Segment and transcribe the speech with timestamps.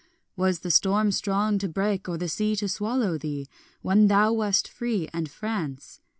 [0.35, 3.47] Was the storm strong to break or the sea to swallow thee,
[3.83, 6.01] When thou wast free and France?